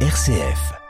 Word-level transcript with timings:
RCF. 0.00 0.85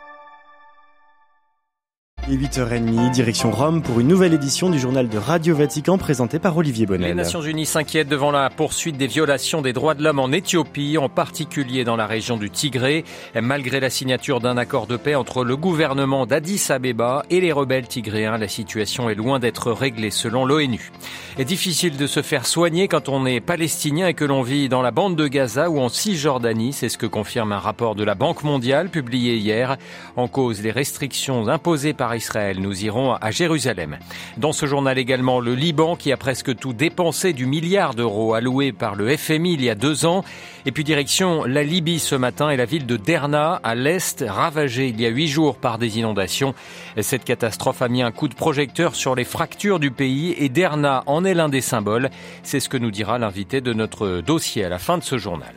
Il 2.28 2.42
est 2.42 2.48
8h30, 2.48 3.12
direction 3.12 3.52
Rome 3.52 3.82
pour 3.82 4.00
une 4.00 4.08
nouvelle 4.08 4.34
édition 4.34 4.68
du 4.68 4.80
journal 4.80 5.08
de 5.08 5.16
Radio 5.16 5.54
Vatican 5.54 5.96
présenté 5.96 6.40
par 6.40 6.56
Olivier 6.56 6.84
Bonnel. 6.84 7.10
Les 7.10 7.14
Nations 7.14 7.40
Unies 7.40 7.66
s'inquiètent 7.66 8.08
devant 8.08 8.32
la 8.32 8.50
poursuite 8.50 8.96
des 8.96 9.06
violations 9.06 9.62
des 9.62 9.72
droits 9.72 9.94
de 9.94 10.02
l'homme 10.02 10.18
en 10.18 10.32
Éthiopie, 10.32 10.98
en 10.98 11.08
particulier 11.08 11.84
dans 11.84 11.94
la 11.94 12.08
région 12.08 12.36
du 12.36 12.50
Tigré, 12.50 13.04
malgré 13.40 13.78
la 13.78 13.90
signature 13.90 14.40
d'un 14.40 14.56
accord 14.56 14.88
de 14.88 14.96
paix 14.96 15.14
entre 15.14 15.44
le 15.44 15.56
gouvernement 15.56 16.26
d'Addis 16.26 16.66
Abeba 16.68 17.22
et 17.30 17.40
les 17.40 17.52
rebelles 17.52 17.86
tigréens. 17.86 18.38
La 18.38 18.48
situation 18.48 19.08
est 19.08 19.14
loin 19.14 19.38
d'être 19.38 19.70
réglée 19.70 20.10
selon 20.10 20.44
l'ONU. 20.44 20.90
est 21.38 21.44
difficile 21.44 21.96
de 21.96 22.08
se 22.08 22.22
faire 22.22 22.46
soigner 22.46 22.88
quand 22.88 23.08
on 23.08 23.24
est 23.24 23.38
palestinien 23.38 24.08
et 24.08 24.14
que 24.14 24.24
l'on 24.24 24.42
vit 24.42 24.68
dans 24.68 24.82
la 24.82 24.90
bande 24.90 25.14
de 25.14 25.28
Gaza 25.28 25.70
ou 25.70 25.78
en 25.78 25.88
Cisjordanie, 25.88 26.72
c'est 26.72 26.88
ce 26.88 26.98
que 26.98 27.06
confirme 27.06 27.52
un 27.52 27.60
rapport 27.60 27.94
de 27.94 28.02
la 28.02 28.16
Banque 28.16 28.42
mondiale 28.42 28.88
publié 28.88 29.36
hier. 29.36 29.76
En 30.16 30.26
cause 30.26 30.60
les 30.60 30.72
restrictions 30.72 31.46
imposées 31.46 31.92
par 31.92 32.15
Israël. 32.16 32.58
Nous 32.60 32.84
irons 32.84 33.14
à 33.14 33.30
Jérusalem. 33.30 33.98
Dans 34.36 34.52
ce 34.52 34.66
journal 34.66 34.98
également, 34.98 35.40
le 35.40 35.54
Liban 35.54 35.96
qui 35.96 36.12
a 36.12 36.16
presque 36.16 36.56
tout 36.56 36.72
dépensé 36.72 37.32
du 37.32 37.46
milliard 37.46 37.94
d'euros 37.94 38.34
alloué 38.34 38.72
par 38.72 38.94
le 38.94 39.16
FMI 39.16 39.54
il 39.54 39.62
y 39.62 39.70
a 39.70 39.74
deux 39.74 40.06
ans. 40.06 40.24
Et 40.64 40.72
puis 40.72 40.84
direction 40.84 41.44
la 41.44 41.62
Libye 41.62 41.98
ce 41.98 42.14
matin 42.14 42.50
et 42.50 42.56
la 42.56 42.64
ville 42.64 42.86
de 42.86 42.96
Derna 42.96 43.60
à 43.62 43.74
l'est, 43.74 44.24
ravagée 44.26 44.88
il 44.88 45.00
y 45.00 45.06
a 45.06 45.10
huit 45.10 45.28
jours 45.28 45.56
par 45.56 45.78
des 45.78 45.98
inondations. 45.98 46.54
Cette 47.00 47.24
catastrophe 47.24 47.82
a 47.82 47.88
mis 47.88 48.02
un 48.02 48.10
coup 48.10 48.28
de 48.28 48.34
projecteur 48.34 48.94
sur 48.94 49.14
les 49.14 49.24
fractures 49.24 49.78
du 49.78 49.90
pays 49.90 50.34
et 50.38 50.48
Derna 50.48 51.02
en 51.06 51.24
est 51.24 51.34
l'un 51.34 51.48
des 51.48 51.60
symboles. 51.60 52.10
C'est 52.42 52.60
ce 52.60 52.68
que 52.68 52.76
nous 52.76 52.90
dira 52.90 53.18
l'invité 53.18 53.60
de 53.60 53.72
notre 53.72 54.20
dossier 54.20 54.64
à 54.64 54.68
la 54.68 54.78
fin 54.78 54.98
de 54.98 55.04
ce 55.04 55.18
journal. 55.18 55.54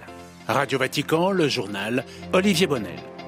Radio 0.48 0.80
Vatican, 0.80 1.32
le 1.32 1.48
journal 1.48 2.04
Olivier 2.34 2.66
Bonnel. 2.66 3.19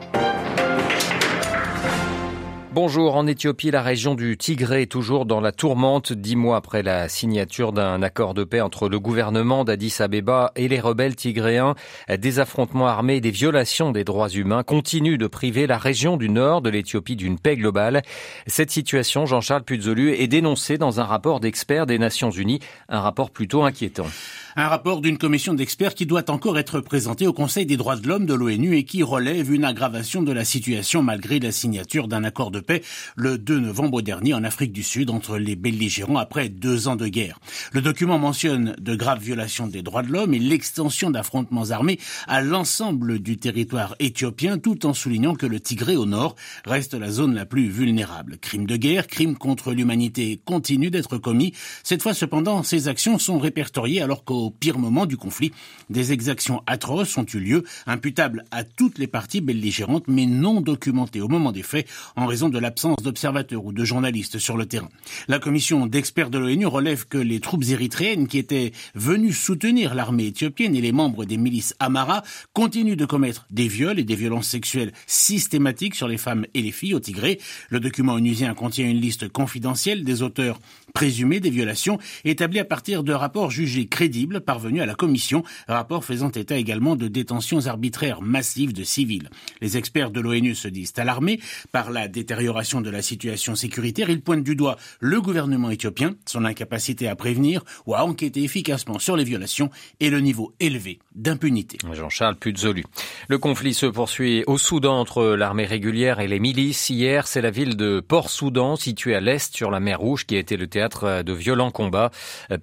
Bonjour, 2.73 3.17
en 3.17 3.27
Éthiopie, 3.27 3.69
la 3.69 3.81
région 3.81 4.15
du 4.15 4.37
Tigré 4.37 4.83
est 4.83 4.91
toujours 4.91 5.25
dans 5.25 5.41
la 5.41 5.51
tourmente, 5.51 6.13
dix 6.13 6.37
mois 6.37 6.55
après 6.55 6.83
la 6.83 7.09
signature 7.09 7.73
d'un 7.73 8.01
accord 8.01 8.33
de 8.33 8.45
paix 8.45 8.61
entre 8.61 8.87
le 8.87 8.97
gouvernement 8.97 9.65
d'Addis 9.65 9.97
Abeba 9.99 10.53
et 10.55 10.69
les 10.69 10.79
rebelles 10.79 11.17
tigréens. 11.17 11.75
Des 12.07 12.39
affrontements 12.39 12.87
armés 12.87 13.17
et 13.17 13.21
des 13.21 13.29
violations 13.29 13.91
des 13.91 14.05
droits 14.05 14.29
humains 14.29 14.63
continuent 14.63 15.17
de 15.17 15.27
priver 15.27 15.67
la 15.67 15.77
région 15.77 16.15
du 16.15 16.29
nord 16.29 16.61
de 16.61 16.69
l'Éthiopie 16.69 17.17
d'une 17.17 17.37
paix 17.37 17.57
globale. 17.57 18.03
Cette 18.47 18.71
situation, 18.71 19.25
Jean-Charles 19.25 19.63
Puzolu, 19.63 20.13
est 20.13 20.27
dénoncée 20.27 20.77
dans 20.77 21.01
un 21.01 21.05
rapport 21.05 21.41
d'experts 21.41 21.87
des 21.87 21.99
Nations 21.99 22.31
Unies, 22.31 22.61
un 22.87 23.01
rapport 23.01 23.31
plutôt 23.31 23.63
inquiétant. 23.63 24.07
Un 24.57 24.67
rapport 24.67 24.99
d'une 24.99 25.17
commission 25.17 25.53
d'experts 25.53 25.95
qui 25.95 26.05
doit 26.05 26.29
encore 26.29 26.59
être 26.59 26.81
présenté 26.81 27.25
au 27.25 27.31
Conseil 27.31 27.65
des 27.65 27.77
droits 27.77 27.95
de 27.95 28.05
l'homme 28.05 28.25
de 28.25 28.33
l'ONU 28.33 28.75
et 28.75 28.83
qui 28.83 29.01
relève 29.01 29.53
une 29.53 29.63
aggravation 29.63 30.23
de 30.23 30.33
la 30.33 30.43
situation 30.43 31.01
malgré 31.03 31.39
la 31.39 31.53
signature 31.53 32.09
d'un 32.09 32.25
accord 32.25 32.51
de 32.51 32.59
paix 32.59 32.81
le 33.15 33.37
2 33.37 33.59
novembre 33.61 34.01
dernier 34.01 34.33
en 34.33 34.43
Afrique 34.43 34.73
du 34.73 34.83
Sud 34.83 35.09
entre 35.09 35.37
les 35.37 35.55
belligérants 35.55 36.17
après 36.17 36.49
deux 36.49 36.89
ans 36.89 36.97
de 36.97 37.07
guerre. 37.07 37.39
Le 37.71 37.81
document 37.81 38.19
mentionne 38.19 38.75
de 38.77 38.93
graves 38.93 39.21
violations 39.21 39.67
des 39.67 39.83
droits 39.83 40.03
de 40.03 40.11
l'homme 40.11 40.33
et 40.33 40.39
l'extension 40.39 41.11
d'affrontements 41.11 41.71
armés 41.71 41.99
à 42.27 42.41
l'ensemble 42.41 43.19
du 43.19 43.37
territoire 43.37 43.95
éthiopien 43.99 44.57
tout 44.57 44.85
en 44.85 44.93
soulignant 44.93 45.35
que 45.35 45.45
le 45.45 45.61
Tigré 45.61 45.95
au 45.95 46.05
nord 46.05 46.35
reste 46.65 46.93
la 46.93 47.09
zone 47.09 47.35
la 47.35 47.45
plus 47.45 47.69
vulnérable. 47.69 48.37
Crimes 48.37 48.67
de 48.67 48.75
guerre, 48.75 49.07
crimes 49.07 49.37
contre 49.37 49.71
l'humanité 49.71 50.41
continuent 50.43 50.91
d'être 50.91 51.17
commis. 51.17 51.53
Cette 51.83 52.01
fois 52.01 52.13
cependant, 52.13 52.63
ces 52.63 52.89
actions 52.89 53.17
sont 53.17 53.39
répertoriées 53.39 54.01
alors 54.01 54.25
qu'au 54.25 54.40
au 54.41 54.49
pire 54.49 54.79
moment 54.79 55.05
du 55.05 55.17
conflit, 55.17 55.51
des 55.89 56.11
exactions 56.11 56.61
atroces 56.67 57.17
ont 57.17 57.25
eu 57.25 57.39
lieu, 57.39 57.63
imputables 57.85 58.43
à 58.51 58.63
toutes 58.63 58.97
les 58.97 59.07
parties 59.07 59.41
belligérantes, 59.41 60.07
mais 60.07 60.25
non 60.25 60.61
documentées 60.61 61.21
au 61.21 61.27
moment 61.27 61.51
des 61.51 61.63
faits 61.63 61.87
en 62.15 62.25
raison 62.25 62.49
de 62.49 62.59
l'absence 62.59 62.97
d'observateurs 63.03 63.65
ou 63.65 63.73
de 63.73 63.83
journalistes 63.83 64.39
sur 64.39 64.57
le 64.57 64.65
terrain. 64.65 64.89
La 65.27 65.39
commission 65.39 65.85
d'experts 65.85 66.29
de 66.29 66.37
l'ONU 66.37 66.65
relève 66.65 67.07
que 67.07 67.17
les 67.17 67.39
troupes 67.39 67.65
érythréennes 67.69 68.27
qui 68.27 68.37
étaient 68.37 68.71
venues 68.95 69.33
soutenir 69.33 69.93
l'armée 69.95 70.27
éthiopienne 70.27 70.75
et 70.75 70.81
les 70.81 70.91
membres 70.91 71.25
des 71.25 71.37
milices 71.37 71.75
Amara 71.79 72.23
continuent 72.53 72.95
de 72.95 73.05
commettre 73.05 73.45
des 73.51 73.67
viols 73.67 73.99
et 73.99 74.03
des 74.03 74.15
violences 74.15 74.47
sexuelles 74.47 74.93
systématiques 75.07 75.95
sur 75.95 76.07
les 76.07 76.17
femmes 76.17 76.45
et 76.53 76.61
les 76.61 76.71
filles 76.71 76.93
au 76.93 76.99
Tigré. 76.99 77.39
Le 77.69 77.79
document 77.79 78.13
onusien 78.13 78.53
contient 78.53 78.87
une 78.87 78.99
liste 78.99 79.29
confidentielle 79.29 80.03
des 80.03 80.21
auteurs 80.21 80.59
présumés 80.93 81.39
des 81.39 81.49
violations 81.49 81.99
établis 82.25 82.59
à 82.59 82.65
partir 82.65 83.03
de 83.03 83.13
rapports 83.13 83.51
jugés 83.51 83.87
crédibles 83.87 84.30
parvenu 84.39 84.81
à 84.81 84.85
la 84.85 84.95
Commission, 84.95 85.43
rapport 85.67 86.05
faisant 86.05 86.31
état 86.31 86.55
également 86.55 86.95
de 86.95 87.07
détentions 87.07 87.67
arbitraires 87.67 88.21
massives 88.21 88.73
de 88.73 88.83
civils. 88.83 89.29
Les 89.61 89.77
experts 89.77 90.11
de 90.11 90.21
l'ONU 90.21 90.55
se 90.55 90.67
disent 90.67 90.93
alarmés 90.97 91.39
par 91.71 91.91
la 91.91 92.07
détérioration 92.07 92.81
de 92.81 92.89
la 92.89 93.01
situation 93.01 93.55
sécuritaire. 93.55 94.09
Ils 94.09 94.21
pointent 94.21 94.43
du 94.43 94.55
doigt 94.55 94.77
le 94.99 95.21
gouvernement 95.21 95.69
éthiopien, 95.69 96.15
son 96.25 96.45
incapacité 96.45 97.07
à 97.07 97.15
prévenir 97.15 97.63
ou 97.85 97.95
à 97.95 98.05
enquêter 98.05 98.43
efficacement 98.43 98.99
sur 98.99 99.17
les 99.17 99.23
violations 99.23 99.69
et 99.99 100.09
le 100.09 100.19
niveau 100.19 100.53
élevé 100.59 100.99
d'impunité. 101.15 101.77
Jean-Charles 101.91 102.35
Puzolu. 102.35 102.83
Le 103.27 103.37
conflit 103.37 103.73
se 103.73 103.85
poursuit 103.85 104.43
au 104.47 104.57
Soudan 104.57 104.99
entre 104.99 105.23
l'armée 105.35 105.65
régulière 105.65 106.19
et 106.19 106.27
les 106.27 106.39
milices. 106.39 106.89
Hier, 106.89 107.27
c'est 107.27 107.41
la 107.41 107.51
ville 107.51 107.75
de 107.75 107.99
Port-Soudan, 107.99 108.75
située 108.75 109.15
à 109.15 109.19
l'est 109.19 109.55
sur 109.55 109.71
la 109.71 109.79
mer 109.79 109.99
Rouge, 109.99 110.25
qui 110.25 110.35
a 110.35 110.39
été 110.39 110.57
le 110.57 110.67
théâtre 110.67 111.23
de 111.23 111.33
violents 111.33 111.71
combats. 111.71 112.11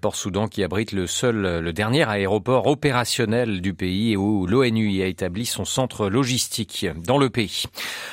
Port-Soudan 0.00 0.48
qui 0.48 0.62
abrite 0.62 0.92
le 0.92 1.06
seul 1.06 1.57
le 1.60 1.72
dernier 1.72 2.08
aéroport 2.08 2.66
opérationnel 2.66 3.60
du 3.60 3.74
pays 3.74 4.12
et 4.12 4.16
où 4.16 4.46
l'ONU 4.46 5.02
a 5.02 5.06
établi 5.06 5.46
son 5.46 5.64
centre 5.64 6.08
logistique 6.08 6.86
dans 6.96 7.18
le 7.18 7.30
pays. 7.30 7.64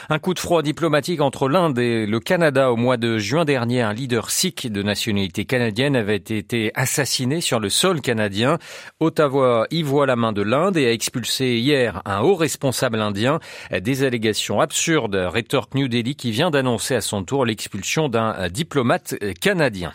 Un 0.09 0.19
coup 0.19 0.33
de 0.33 0.39
froid 0.39 0.61
diplomatique 0.61 1.21
entre 1.21 1.47
l'Inde 1.47 1.79
et 1.79 2.05
le 2.05 2.19
Canada 2.19 2.71
au 2.71 2.75
mois 2.75 2.97
de 2.97 3.17
juin 3.17 3.45
dernier. 3.45 3.81
Un 3.81 3.93
leader 3.93 4.29
sikh 4.29 4.71
de 4.71 4.83
nationalité 4.83 5.45
canadienne 5.45 5.95
avait 5.95 6.15
été 6.15 6.71
assassiné 6.75 7.41
sur 7.41 7.59
le 7.59 7.69
sol 7.69 8.01
canadien. 8.01 8.57
Ottawa 8.99 9.67
y 9.71 9.83
voit 9.83 10.05
la 10.05 10.15
main 10.15 10.33
de 10.33 10.41
l'Inde 10.41 10.77
et 10.77 10.87
a 10.87 10.91
expulsé 10.91 11.57
hier 11.57 12.01
un 12.05 12.21
haut 12.21 12.35
responsable 12.35 13.01
indien. 13.01 13.39
Des 13.71 14.03
allégations 14.03 14.61
absurdes 14.61 15.15
rétorque 15.15 15.75
New 15.75 15.87
Delhi 15.87 16.15
qui 16.15 16.31
vient 16.31 16.51
d'annoncer 16.51 16.95
à 16.95 17.01
son 17.01 17.23
tour 17.23 17.45
l'expulsion 17.45 18.09
d'un 18.09 18.49
diplomate 18.49 19.15
canadien. 19.41 19.93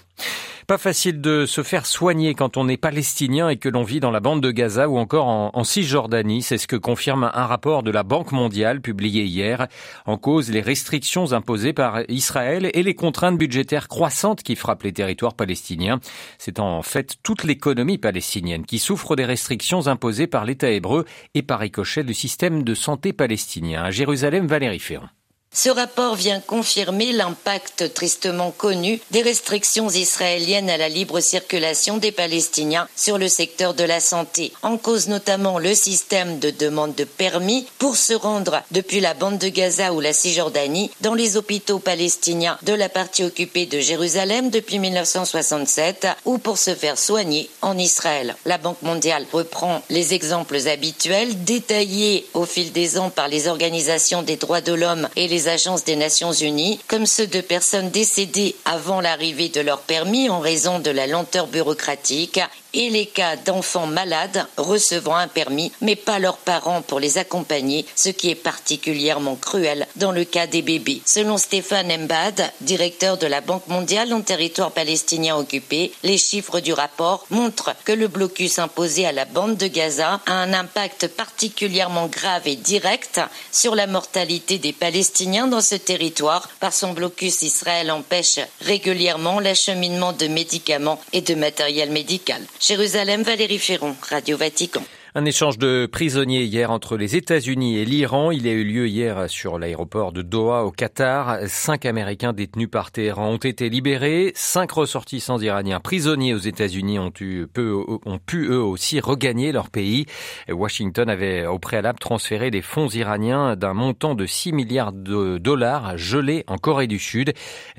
Pas 0.71 0.79
facile 0.79 1.21
de 1.21 1.47
se 1.47 1.65
faire 1.65 1.85
soigner 1.85 2.37
quand 2.37 2.57
on 2.57 2.69
est 2.69 2.77
palestinien 2.77 3.49
et 3.49 3.57
que 3.57 3.69
l'on 3.69 3.83
vit 3.83 3.99
dans 3.99 4.13
la 4.13 4.21
bande 4.21 4.41
de 4.41 4.53
Gaza 4.53 4.89
ou 4.89 4.99
encore 4.99 5.27
en, 5.27 5.65
Cisjordanie. 5.65 6.43
C'est 6.43 6.59
ce 6.59 6.69
que 6.69 6.77
confirme 6.77 7.29
un 7.35 7.47
rapport 7.47 7.83
de 7.83 7.91
la 7.91 8.05
Banque 8.05 8.31
mondiale 8.31 8.81
publié 8.81 9.25
hier. 9.25 9.67
En 10.07 10.17
cause, 10.17 10.49
les 10.49 10.61
restrictions 10.61 11.33
imposées 11.33 11.73
par 11.73 12.03
Israël 12.09 12.71
et 12.73 12.85
les 12.85 12.95
contraintes 12.95 13.37
budgétaires 13.37 13.89
croissantes 13.89 14.45
qui 14.45 14.55
frappent 14.55 14.85
les 14.85 14.93
territoires 14.93 15.35
palestiniens. 15.35 15.99
C'est 16.39 16.61
en 16.61 16.83
fait 16.83 17.17
toute 17.25 17.43
l'économie 17.43 17.99
palestinienne 17.99 18.65
qui 18.65 18.79
souffre 18.79 19.17
des 19.17 19.25
restrictions 19.25 19.89
imposées 19.89 20.29
par 20.29 20.45
l'État 20.45 20.71
hébreu 20.71 21.05
et 21.35 21.43
par 21.43 21.59
ricochet 21.59 22.05
du 22.05 22.15
système 22.15 22.63
de 22.63 22.75
santé 22.75 23.13
palestinien. 23.13 23.83
À 23.83 23.91
Jérusalem, 23.91 24.47
Valérie 24.47 24.79
Ferrand. 24.79 25.09
Ce 25.53 25.69
rapport 25.69 26.15
vient 26.15 26.39
confirmer 26.39 27.11
l'impact 27.11 27.93
tristement 27.93 28.53
connu 28.53 29.01
des 29.11 29.21
restrictions 29.21 29.91
israéliennes 29.91 30.71
à 30.71 30.77
la 30.77 30.89
libre 30.89 31.19
circulation 31.19 31.97
des 31.97 32.13
Palestiniens 32.13 32.87
sur 32.95 33.19
le 33.19 33.27
secteur 33.27 33.75
de 33.75 33.83
la 33.83 33.99
santé, 33.99 34.53
en 34.63 34.77
cause 34.77 35.09
notamment 35.09 35.59
le 35.59 35.75
système 35.75 36.39
de 36.39 36.51
demande 36.51 36.95
de 36.95 37.03
permis 37.03 37.67
pour 37.79 37.97
se 37.97 38.15
rendre 38.15 38.63
depuis 38.71 39.01
la 39.01 39.13
bande 39.13 39.39
de 39.39 39.49
Gaza 39.49 39.93
ou 39.93 39.99
la 39.99 40.13
Cisjordanie 40.13 40.93
dans 41.01 41.15
les 41.15 41.37
hôpitaux 41.37 41.81
palestiniens 41.81 42.57
de 42.63 42.73
la 42.73 42.89
partie 42.89 43.25
occupée 43.25 43.67
de 43.67 43.81
Jérusalem 43.81 44.51
depuis 44.51 44.79
1967 44.79 46.07
ou 46.27 46.39
pour 46.39 46.59
se 46.59 46.77
faire 46.77 46.97
soigner 46.97 47.51
en 47.61 47.77
Israël. 47.77 48.37
La 48.45 48.59
Banque 48.59 48.83
mondiale 48.83 49.27
reprend 49.33 49.83
les 49.91 50.15
exemples 50.15 50.69
habituels 50.69 51.43
détaillés 51.43 52.25
au 52.35 52.47
fil 52.47 52.71
des 52.71 52.99
ans 52.99 53.11
par 53.11 53.27
les 53.27 53.49
organisations 53.49 54.23
des 54.23 54.37
droits 54.37 54.61
de 54.61 54.75
l'homme 54.75 55.09
et 55.17 55.27
les 55.27 55.40
agences 55.49 55.85
des 55.85 55.97
Nations 55.97 56.33
Unies, 56.33 56.81
comme 56.89 57.07
ceux 57.07 57.27
de 57.27 57.41
personnes 57.41 57.91
décédées 57.91 58.57
avant 58.65 59.01
l'arrivée 59.01 59.49
de 59.49 59.61
leur 59.61 59.81
permis 59.81 60.29
en 60.29 60.41
raison 60.41 60.79
de 60.79 60.91
la 60.91 61.07
lenteur 61.07 61.47
bureaucratique 61.47 62.41
et 62.75 62.91
les 62.91 63.07
cas 63.07 63.37
d'enfants 63.37 63.87
malades 63.87 64.47
recevant 64.57 65.17
un 65.17 65.29
permis 65.29 65.73
mais 65.81 65.97
pas 65.97 66.19
leurs 66.19 66.37
parents 66.37 66.83
pour 66.83 67.01
les 67.01 67.19
accompagner, 67.19 67.87
ce 67.95 68.09
qui 68.09 68.31
est 68.31 68.35
particulièrement 68.35 69.37
cruel 69.37 69.87
dans 69.97 70.13
le 70.13 70.25
cas 70.25 70.47
des 70.47 70.63
bébés. 70.63 71.03
Selon 71.05 71.39
Stéphane 71.39 71.91
Embad, 71.91 72.53
directeur 72.61 73.17
de 73.19 73.27
la 73.27 73.41
Banque 73.41 73.67
mondiale 73.69 74.13
en 74.13 74.21
territoire 74.21 74.73
palestinien 74.73 75.37
occupé, 75.37 75.93
les 76.03 76.19
chiffres 76.19 76.61
du 76.61 76.73
rapport 76.73 77.27
montrent 77.31 77.75
que 77.85 77.93
le 77.93 78.09
blocus 78.09 78.59
imposé 78.59 79.07
à 79.07 79.13
la 79.13 79.25
bande 79.25 79.57
de 79.57 79.67
Gaza 79.67 80.21
a 80.27 80.33
un 80.33 80.53
impact 80.53 81.09
particulièrement 81.09 82.07
grave 82.07 82.47
et 82.47 82.57
direct 82.57 83.21
sur 83.53 83.75
la 83.75 83.87
mortalité 83.87 84.59
des 84.59 84.73
Palestiniens 84.73 85.47
dans 85.47 85.61
ce 85.61 85.75
territoire. 85.75 86.49
Par 86.61 86.73
son 86.73 86.93
blocus, 86.93 87.43
Israël 87.43 87.91
empêche 87.91 88.41
régulièrement 88.61 89.41
l'acheminement 89.41 90.13
de 90.13 90.27
médicaments 90.27 91.01
et 91.13 91.21
de 91.21 91.35
matériel 91.35 91.91
médical. 91.91 92.43
Jérusalem, 92.61 93.23
Valérie 93.23 93.59
Ferron, 93.59 93.97
Radio 94.11 94.37
Vatican. 94.37 94.85
Un 95.17 95.25
échange 95.25 95.59
de 95.59 95.89
prisonniers 95.91 96.45
hier 96.45 96.71
entre 96.71 96.97
les 96.97 97.17
États-Unis 97.17 97.79
et 97.79 97.85
l'Iran. 97.85 98.31
Il 98.31 98.47
a 98.47 98.53
eu 98.53 98.63
lieu 98.63 98.87
hier 98.87 99.29
sur 99.29 99.59
l'aéroport 99.59 100.13
de 100.13 100.23
Doha 100.23 100.63
au 100.63 100.71
Qatar. 100.71 101.39
Cinq 101.49 101.85
Américains 101.85 102.33
détenus 102.33 102.71
par 102.71 102.93
Téhéran 102.93 103.31
ont 103.31 103.37
été 103.37 103.71
libérés. 103.71 104.31
Cinq 104.37 104.71
ressortissants 104.71 105.41
iraniens 105.41 105.81
prisonniers 105.81 106.33
aux 106.33 106.39
États-Unis 106.39 107.01
ont, 107.01 107.11
pu 107.11 107.49
eux 107.57 108.63
aussi 108.63 109.01
regagner 109.01 109.51
leur 109.51 109.69
pays. 109.69 110.07
Washington 110.49 111.09
avait 111.09 111.45
au 111.45 111.59
préalable 111.59 111.99
transféré 111.99 112.53
des 112.53 112.63
fonds 112.63 112.89
iraniens 112.89 113.57
d'un 113.57 113.75
montant 113.75 114.15
de 114.15 114.27
6 114.27 114.53
milliards 114.53 114.93
de 114.93 115.39
dollars 115.39 115.99
gelés 115.99 116.45
en 116.47 116.57
Corée 116.57 116.87
du 116.87 117.01
Sud. 117.01 117.33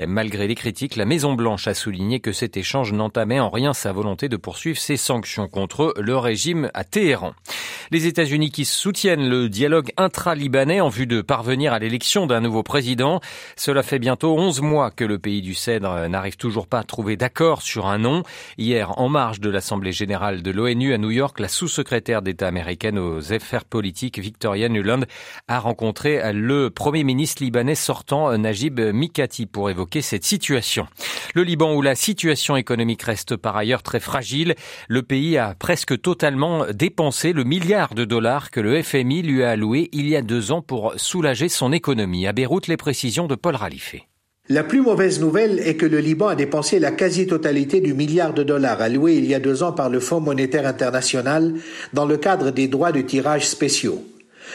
Malgré 0.06 0.50
les 0.50 0.56
critiques, 0.56 0.98
la 0.98 1.06
Maison-Blanche 1.06 1.70
a 1.70 1.76
souligné 1.76 2.20
que 2.20 2.34
cet 2.34 2.58
échange 2.58 2.92
n'entamait 2.92 3.40
en 3.40 3.50
rien 3.50 3.74
sa 3.74 3.94
volonté 3.94 4.28
de 4.28 4.36
poursuivre 4.36 4.80
ses 4.80 4.98
sanctions 4.98 5.48
contre 5.48 5.94
le 5.98 6.18
régime 6.18 6.70
à 6.74 6.84
Téhéran. 6.84 7.21
Les 7.92 8.08
États-Unis 8.08 8.52
qui 8.52 8.64
soutiennent 8.64 9.28
le 9.28 9.50
dialogue 9.50 9.92
intra-libanais 9.98 10.80
en 10.80 10.88
vue 10.88 11.08
de 11.08 11.22
parvenir 11.22 11.74
à 11.74 11.80
l'élection 11.80 12.26
d'un 12.26 12.40
nouveau 12.40 12.64
président. 12.64 13.20
Cela 13.58 13.84
fait 13.84 14.00
bientôt 14.00 14.38
11 14.38 14.62
mois 14.62 14.92
que 14.92 15.04
le 15.04 15.20
pays 15.20 15.42
du 15.42 15.54
Cèdre 15.54 16.08
n'arrive 16.08 16.38
toujours 16.38 16.68
pas 16.68 16.80
à 16.80 16.84
trouver 16.86 17.18
d'accord 17.18 17.62
sur 17.62 17.88
un 17.88 17.98
nom. 17.98 18.24
Hier, 18.58 18.98
en 18.98 19.10
marge 19.10 19.42
de 19.42 19.50
l'Assemblée 19.50 19.92
générale 19.92 20.42
de 20.42 20.52
l'ONU 20.52 20.94
à 20.94 20.98
New 20.98 21.12
York, 21.12 21.40
la 21.42 21.50
sous-secrétaire 21.50 22.22
d'État 22.22 22.48
américaine 22.48 22.98
aux 22.98 23.34
affaires 23.34 23.66
politiques, 23.66 24.20
Victoria 24.20 24.70
Nuland, 24.70 25.02
a 25.50 25.60
rencontré 25.60 26.32
le 26.32 26.70
premier 26.70 27.04
ministre 27.04 27.44
libanais 27.44 27.76
sortant, 27.76 28.38
Najib 28.38 28.80
Mikati, 28.80 29.48
pour 29.48 29.70
évoquer 29.70 30.02
cette 30.02 30.24
situation. 30.24 30.88
Le 31.34 31.44
Liban 31.44 31.74
où 31.74 31.82
la 31.82 31.96
situation 31.96 32.56
économique 32.56 33.04
reste 33.04 33.36
par 33.36 33.58
ailleurs 33.58 33.84
très 33.84 34.00
fragile, 34.00 34.56
le 34.88 35.04
pays 35.04 35.38
a 35.38 35.56
presque 35.56 36.02
totalement 36.02 36.66
dépensé 36.72 37.11
le 37.24 37.44
milliard 37.44 37.94
de 37.94 38.06
dollars 38.06 38.52
que 38.52 38.60
le 38.60 38.82
FMI 38.82 39.22
lui 39.22 39.44
a 39.44 39.52
alloué 39.52 39.90
il 39.92 40.08
y 40.08 40.16
a 40.16 40.22
deux 40.22 40.52
ans 40.52 40.62
pour 40.62 40.94
soulager 40.96 41.50
son 41.50 41.72
économie. 41.72 42.26
À 42.26 42.32
Beyrouth, 42.32 42.68
les 42.68 42.78
précisions 42.78 43.28
de 43.28 43.36
Paul 43.36 43.56
Ralifé. 43.56 44.08
La 44.50 44.64
plus 44.64 44.82
mauvaise 44.82 45.20
nouvelle 45.20 45.60
est 45.60 45.76
que 45.76 45.86
le 45.86 46.00
Liban 46.00 46.28
a 46.28 46.36
dépensé 46.36 46.80
la 46.80 46.92
quasi-totalité 46.92 47.80
du 47.80 47.94
milliard 47.94 48.34
de 48.34 48.44
dollars 48.44 48.82
alloué 48.82 49.16
il 49.16 49.26
y 49.26 49.36
a 49.36 49.40
deux 49.40 49.62
ans 49.62 49.72
par 49.72 49.90
le 49.90 50.00
Fonds 50.00 50.20
monétaire 50.20 50.66
international 50.66 51.54
dans 51.94 52.06
le 52.06 52.18
cadre 52.18 52.52
des 52.52 52.68
droits 52.68 52.92
de 52.92 53.02
tirage 53.02 53.48
spéciaux. 53.48 54.04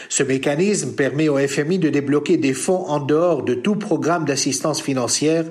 Ce 0.09 0.23
mécanisme 0.23 0.93
permet 0.93 1.29
au 1.29 1.37
FMI 1.37 1.79
de 1.79 1.89
débloquer 1.89 2.37
des 2.37 2.53
fonds 2.53 2.85
en 2.87 2.99
dehors 2.99 3.43
de 3.43 3.53
tout 3.53 3.75
programme 3.75 4.25
d'assistance 4.25 4.81
financière 4.81 5.45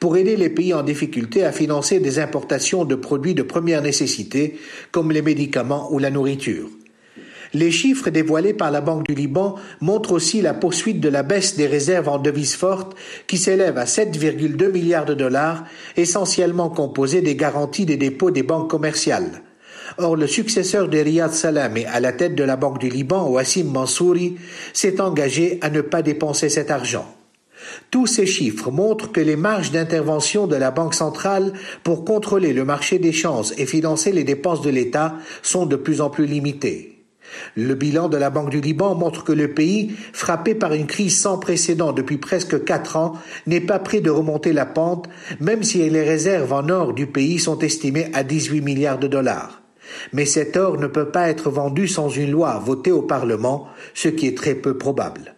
pour 0.00 0.16
aider 0.16 0.36
les 0.36 0.50
pays 0.50 0.74
en 0.74 0.82
difficulté 0.82 1.44
à 1.44 1.52
financer 1.52 2.00
des 2.00 2.18
importations 2.18 2.84
de 2.84 2.94
produits 2.94 3.34
de 3.34 3.42
première 3.42 3.82
nécessité 3.82 4.58
comme 4.90 5.12
les 5.12 5.22
médicaments 5.22 5.92
ou 5.92 5.98
la 5.98 6.10
nourriture. 6.10 6.68
Les 7.54 7.70
chiffres 7.70 8.10
dévoilés 8.10 8.52
par 8.52 8.70
la 8.70 8.80
Banque 8.80 9.06
du 9.06 9.14
Liban 9.14 9.54
montrent 9.80 10.12
aussi 10.12 10.42
la 10.42 10.52
poursuite 10.52 11.00
de 11.00 11.08
la 11.08 11.22
baisse 11.22 11.56
des 11.56 11.66
réserves 11.66 12.08
en 12.08 12.18
devises 12.18 12.54
fortes 12.54 12.94
qui 13.26 13.38
s'élèvent 13.38 13.78
à 13.78 13.84
7,2 13.84 14.70
milliards 14.70 15.06
de 15.06 15.14
dollars, 15.14 15.64
essentiellement 15.96 16.68
composées 16.68 17.22
des 17.22 17.36
garanties 17.36 17.86
des 17.86 17.96
dépôts 17.96 18.30
des 18.30 18.42
banques 18.42 18.70
commerciales. 18.70 19.42
Or, 20.00 20.14
le 20.14 20.28
successeur 20.28 20.88
de 20.88 20.96
Riyad 20.96 21.32
Salamé 21.32 21.84
à 21.86 21.98
la 21.98 22.12
tête 22.12 22.36
de 22.36 22.44
la 22.44 22.54
Banque 22.54 22.78
du 22.78 22.88
Liban, 22.88 23.28
Wassim 23.28 23.64
Mansouri, 23.64 24.36
s'est 24.72 25.00
engagé 25.00 25.58
à 25.60 25.70
ne 25.70 25.80
pas 25.80 26.02
dépenser 26.02 26.48
cet 26.48 26.70
argent. 26.70 27.12
Tous 27.90 28.06
ces 28.06 28.24
chiffres 28.24 28.70
montrent 28.70 29.10
que 29.10 29.20
les 29.20 29.34
marges 29.34 29.72
d'intervention 29.72 30.46
de 30.46 30.54
la 30.54 30.70
Banque 30.70 30.94
centrale 30.94 31.52
pour 31.82 32.04
contrôler 32.04 32.52
le 32.52 32.64
marché 32.64 33.00
des 33.00 33.10
chances 33.10 33.52
et 33.58 33.66
financer 33.66 34.12
les 34.12 34.22
dépenses 34.22 34.62
de 34.62 34.70
l'État 34.70 35.16
sont 35.42 35.66
de 35.66 35.74
plus 35.74 36.00
en 36.00 36.10
plus 36.10 36.26
limitées. 36.26 37.04
Le 37.56 37.74
bilan 37.74 38.08
de 38.08 38.16
la 38.16 38.30
Banque 38.30 38.50
du 38.50 38.60
Liban 38.60 38.94
montre 38.94 39.24
que 39.24 39.32
le 39.32 39.52
pays, 39.52 39.96
frappé 40.12 40.54
par 40.54 40.74
une 40.74 40.86
crise 40.86 41.18
sans 41.18 41.38
précédent 41.38 41.92
depuis 41.92 42.18
presque 42.18 42.64
quatre 42.64 42.96
ans, 42.96 43.14
n'est 43.48 43.60
pas 43.60 43.80
prêt 43.80 44.00
de 44.00 44.10
remonter 44.10 44.52
la 44.52 44.64
pente, 44.64 45.08
même 45.40 45.64
si 45.64 45.78
les 45.90 46.04
réserves 46.04 46.52
en 46.52 46.68
or 46.68 46.94
du 46.94 47.08
pays 47.08 47.40
sont 47.40 47.58
estimées 47.58 48.10
à 48.14 48.22
18 48.22 48.60
milliards 48.60 49.00
de 49.00 49.08
dollars. 49.08 49.62
Mais 50.12 50.24
cet 50.24 50.56
or 50.56 50.78
ne 50.78 50.86
peut 50.86 51.10
pas 51.10 51.28
être 51.28 51.50
vendu 51.50 51.88
sans 51.88 52.08
une 52.08 52.30
loi 52.30 52.58
votée 52.58 52.92
au 52.92 53.02
Parlement, 53.02 53.68
ce 53.94 54.08
qui 54.08 54.26
est 54.26 54.36
très 54.36 54.54
peu 54.54 54.76
probable. 54.76 55.34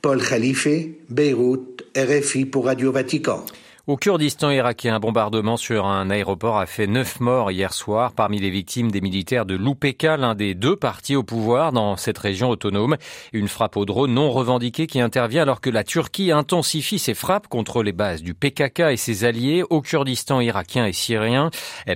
Paul 0.00 0.22
Khalife, 0.22 0.68
Beyrouth, 1.10 1.82
RFI 1.96 2.44
pour 2.44 2.66
Radio 2.66 2.92
Vatican. 2.92 3.44
Au 3.88 3.96
Kurdistan 3.96 4.52
irakien, 4.52 4.94
un 4.94 5.00
bombardement 5.00 5.56
sur 5.56 5.86
un 5.86 6.08
aéroport 6.08 6.56
a 6.56 6.66
fait 6.66 6.86
neuf 6.86 7.18
morts 7.18 7.50
hier 7.50 7.74
soir. 7.74 8.12
Parmi 8.12 8.38
les 8.38 8.48
victimes 8.48 8.92
des 8.92 9.00
militaires 9.00 9.44
de 9.44 9.56
l'UPK, 9.56 10.04
l'un 10.04 10.36
des 10.36 10.54
deux 10.54 10.76
partis 10.76 11.16
au 11.16 11.24
pouvoir 11.24 11.72
dans 11.72 11.96
cette 11.96 12.18
région 12.18 12.48
autonome. 12.48 12.96
Une 13.32 13.48
frappe 13.48 13.76
au 13.76 13.84
drone 13.84 14.14
non 14.14 14.30
revendiquée 14.30 14.86
qui 14.86 15.00
intervient 15.00 15.42
alors 15.42 15.60
que 15.60 15.68
la 15.68 15.82
Turquie 15.82 16.30
intensifie 16.30 17.00
ses 17.00 17.14
frappes 17.14 17.48
contre 17.48 17.82
les 17.82 17.90
bases 17.90 18.22
du 18.22 18.34
PKK 18.34 18.82
et 18.92 18.96
ses 18.96 19.24
alliés 19.24 19.64
au 19.68 19.80
Kurdistan 19.80 20.40
irakien 20.40 20.86
et 20.86 20.92
syrien. 20.92 21.50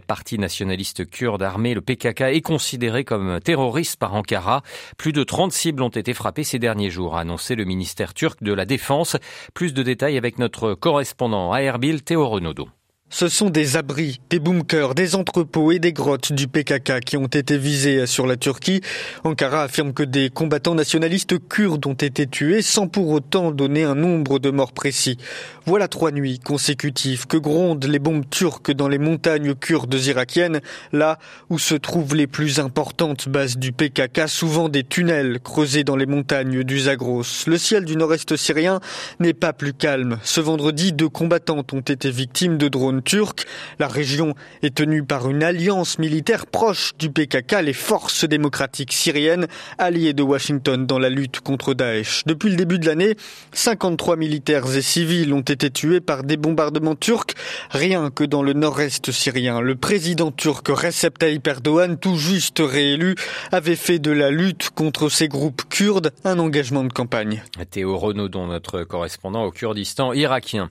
Parti 0.09 0.41
nationaliste 0.41 1.09
kurde 1.09 1.45
armé, 1.45 1.73
le 1.73 1.83
PKK 1.83 2.23
est 2.23 2.41
considéré 2.41 3.05
comme 3.05 3.39
terroriste 3.39 4.01
par 4.01 4.13
Ankara. 4.13 4.63
Plus 4.99 5.13
de 5.13 5.23
30 5.23 5.53
cibles 5.53 5.85
ont 5.85 5.89
été 5.91 6.15
frappées 6.15 6.43
ces 6.43 6.59
derniers 6.59 6.91
jours, 6.91 7.17
a 7.17 7.21
annoncé 7.21 7.55
le 7.55 7.65
ministère 7.65 8.13
turc 8.13 8.43
de 8.43 8.53
la 8.53 8.65
Défense. 8.65 9.17
Plus 9.55 9.73
de 9.73 9.85
détails 9.85 10.19
avec 10.19 10.41
notre 10.41 10.75
correspondant 10.75 11.53
AR 11.53 11.77
Erbil 11.77 11.86
Théo 11.95 12.29
Renaudot. 12.29 12.69
Ce 13.09 13.29
sont 13.29 13.51
des 13.51 13.77
abris, 13.77 14.21
des 14.31 14.41
bunkers, 14.41 14.97
des 14.97 15.15
entrepôts 15.15 15.71
et 15.71 15.79
des 15.79 15.93
grottes 15.93 16.33
du 16.33 16.49
PKK 16.49 17.01
qui 17.01 17.17
ont 17.17 17.29
été 17.29 17.57
visés 17.57 18.05
sur 18.05 18.27
la 18.27 18.37
Turquie. 18.37 18.81
Ankara 19.23 19.63
affirme 19.63 19.93
que 19.93 20.03
des 20.03 20.29
combattants 20.29 20.75
nationalistes 20.75 21.39
kurdes 21.49 21.87
ont 21.87 21.95
été 21.95 22.27
tués 22.27 22.63
sans 22.63 22.89
pour 22.89 23.11
autant 23.11 23.53
donner 23.53 23.85
un 23.85 23.95
nombre 23.95 24.41
de 24.41 24.51
morts 24.51 24.73
précis. 24.73 25.19
Voilà 25.67 25.87
trois 25.87 26.11
nuits 26.11 26.41
consécutives 26.41 27.27
que 27.29 27.37
grondent 27.37 27.87
les 27.87 28.01
bombes 28.01 28.29
turques 28.29 28.73
dans 28.73 28.89
les 28.89 28.99
montagnes 28.99 29.55
kurdes 29.55 29.95
irakiennes, 29.95 30.61
là 30.93 31.19
où 31.49 31.61
se 31.61 31.77
trouvent 31.77 32.17
les 32.17 32.27
plus 32.27 32.59
importantes 32.59 33.29
bases 33.29 33.57
du 33.57 33.71
PKK, 33.71 34.29
souvent 34.29 34.69
des 34.69 34.83
tunnels 34.83 35.39
creusés 35.41 35.85
dans 35.85 35.97
les 35.97 36.07
montagnes 36.07 36.65
du 36.65 36.81
Zagros. 36.81 37.23
Le 37.47 37.57
ciel 37.57 37.85
du 37.85 37.97
nord-est 37.97 38.37
syrien 38.37 38.81
n'est 39.21 39.33
pas 39.33 39.53
plus 39.53 39.73
calme. 39.73 40.19
Ce 40.25 40.41
vendredi, 40.41 40.93
deux 40.93 41.09
combattantes 41.09 41.73
ont 41.73 41.81
été 41.81 42.11
victimes 42.11 42.59
de 42.59 42.69
drones 42.69 42.97
turque. 43.07 43.47
La 43.79 43.89
région 43.89 44.35
est 44.63 44.75
tenue 44.75 45.05
par 45.05 45.31
une 45.31 45.43
alliance 45.43 45.99
militaire 45.99 46.45
proche 46.47 46.93
du 46.99 47.09
PKK, 47.11 47.63
les 47.63 47.73
forces 47.73 48.25
démocratiques 48.25 48.93
syriennes, 48.93 49.47
alliées 49.79 50.13
de 50.13 50.23
Washington 50.23 50.85
dans 50.85 50.99
la 50.99 51.09
lutte 51.09 51.41
contre 51.41 51.73
Daesh. 51.73 52.25
Depuis 52.27 52.51
le 52.51 52.57
début 52.57 52.79
de 52.79 52.87
l'année, 52.87 53.17
53 53.53 54.17
militaires 54.17 54.77
et 54.77 54.83
civils 54.83 55.33
ont 55.33 55.41
été 55.41 55.71
tués 55.71 56.01
par 56.01 56.25
des 56.25 56.37
bombardements 56.37 56.97
turcs, 56.97 57.35
rien 57.71 58.11
que 58.11 58.25
dans 58.25 58.43
le 58.43 58.53
nord-est 58.53 59.13
syrien. 59.13 59.61
Le 59.61 59.77
président 59.77 60.33
turc 60.33 60.67
Recep 60.69 61.19
Tayyip 61.19 61.47
Erdogan, 61.47 61.97
tout 61.97 62.17
juste 62.17 62.59
réélu, 62.59 63.15
avait 63.53 63.77
fait 63.77 64.01
de 64.01 64.11
la 64.11 64.31
lutte 64.31 64.71
contre 64.71 65.09
ces 65.09 65.29
groupes 65.29 65.63
kurdes 65.69 66.13
un 66.25 66.39
engagement 66.41 66.83
de 66.83 66.93
campagne. 66.93 67.45
Théo 67.71 67.97
Renaudon, 67.97 68.49
notre 68.49 68.83
correspondant 68.83 69.45
au 69.45 69.53
Kurdistan 69.53 70.13
irakien. 70.13 70.71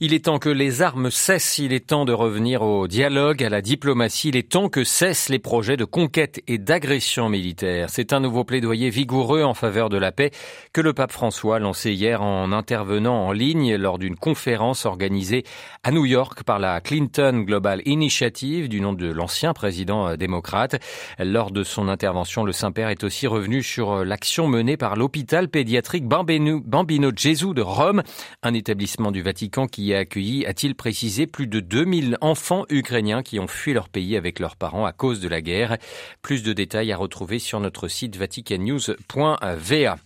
Il 0.00 0.12
est 0.12 0.24
temps 0.24 0.40
que 0.40 0.48
les 0.48 0.82
armes 0.82 1.10
cessent 1.10 1.58
il 1.66 1.72
est 1.72 1.88
temps 1.88 2.04
de 2.04 2.12
revenir 2.12 2.62
au 2.62 2.86
dialogue, 2.86 3.42
à 3.42 3.48
la 3.48 3.60
diplomatie. 3.60 4.28
Il 4.28 4.36
est 4.36 4.50
temps 4.50 4.68
que 4.68 4.84
cessent 4.84 5.28
les 5.30 5.40
projets 5.40 5.76
de 5.76 5.84
conquête 5.84 6.40
et 6.46 6.58
d'agression 6.58 7.28
militaire. 7.28 7.90
C'est 7.90 8.12
un 8.12 8.20
nouveau 8.20 8.44
plaidoyer 8.44 8.88
vigoureux 8.88 9.42
en 9.42 9.52
faveur 9.52 9.88
de 9.88 9.96
la 9.96 10.12
paix 10.12 10.30
que 10.72 10.80
le 10.80 10.92
pape 10.92 11.10
François 11.10 11.56
a 11.56 11.58
lancé 11.58 11.90
hier 11.90 12.22
en 12.22 12.52
intervenant 12.52 13.26
en 13.26 13.32
ligne 13.32 13.74
lors 13.74 13.98
d'une 13.98 14.14
conférence 14.14 14.86
organisée 14.86 15.42
à 15.82 15.90
New 15.90 16.04
York 16.06 16.44
par 16.44 16.60
la 16.60 16.80
Clinton 16.80 17.42
Global 17.44 17.82
Initiative 17.84 18.68
du 18.68 18.80
nom 18.80 18.92
de 18.92 19.10
l'ancien 19.10 19.52
président 19.52 20.16
démocrate. 20.16 20.76
Lors 21.18 21.50
de 21.50 21.64
son 21.64 21.88
intervention, 21.88 22.44
le 22.44 22.52
Saint-Père 22.52 22.90
est 22.90 23.02
aussi 23.02 23.26
revenu 23.26 23.64
sur 23.64 24.04
l'action 24.04 24.46
menée 24.46 24.76
par 24.76 24.94
l'hôpital 24.94 25.48
pédiatrique 25.48 26.06
Bambino, 26.06 26.60
Bambino 26.64 27.10
Gesù 27.12 27.54
de 27.54 27.62
Rome, 27.62 28.04
un 28.44 28.54
établissement 28.54 29.10
du 29.10 29.20
Vatican 29.20 29.66
qui 29.66 29.92
a 29.92 29.98
accueilli, 29.98 30.46
a-t-il 30.46 30.76
précisé, 30.76 31.26
plus 31.26 31.48
de 31.48 31.55
de 31.56 31.60
2000 31.60 32.18
enfants 32.20 32.66
ukrainiens 32.68 33.22
qui 33.22 33.40
ont 33.40 33.46
fui 33.46 33.72
leur 33.72 33.88
pays 33.88 34.16
avec 34.16 34.40
leurs 34.40 34.56
parents 34.56 34.84
à 34.84 34.92
cause 34.92 35.20
de 35.20 35.28
la 35.28 35.40
guerre. 35.40 35.78
Plus 36.20 36.42
de 36.42 36.52
détails 36.52 36.92
à 36.92 36.98
retrouver 36.98 37.38
sur 37.38 37.60
notre 37.60 37.88
site 37.88 38.16
vaticannews.va. 38.16 39.96